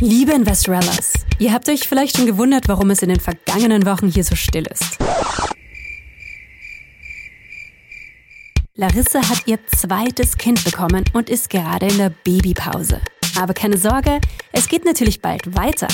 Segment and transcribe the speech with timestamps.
[0.00, 4.22] Liebe Investorellas, ihr habt euch vielleicht schon gewundert, warum es in den vergangenen Wochen hier
[4.22, 4.98] so still ist.
[8.76, 13.00] Larissa hat ihr zweites Kind bekommen und ist gerade in der Babypause.
[13.36, 14.20] Aber keine Sorge,
[14.52, 15.88] es geht natürlich bald weiter.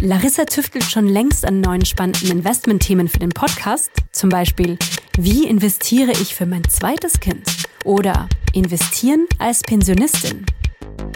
[0.00, 3.90] Larissa tüftelt schon längst an neuen spannenden Investmentthemen für den Podcast.
[4.12, 4.76] Zum Beispiel,
[5.16, 7.48] wie investiere ich für mein zweites Kind?
[7.84, 10.46] Oder investieren als Pensionistin?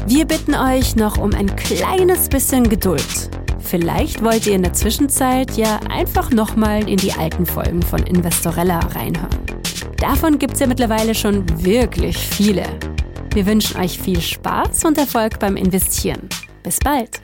[0.06, 3.30] Wir bitten euch noch um ein kleines bisschen Geduld.
[3.60, 8.78] Vielleicht wollt ihr in der Zwischenzeit ja einfach nochmal in die alten Folgen von Investorella
[8.78, 9.28] reinhören.
[9.98, 12.64] Davon gibt es ja mittlerweile schon wirklich viele.
[13.34, 16.28] Wir wünschen euch viel Spaß und Erfolg beim Investieren.
[16.62, 17.20] Bis bald!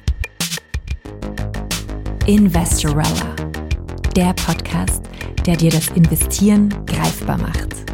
[2.26, 3.34] Investorella,
[4.14, 5.02] der Podcast,
[5.46, 7.93] der dir das Investieren greifbar macht.